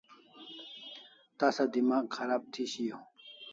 [1.37, 3.01] Tasa demagh kharab thi shiau